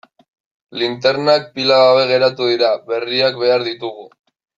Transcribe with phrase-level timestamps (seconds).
[0.83, 4.09] Linternak pila gabe geratu dira, berriak behar ditugu.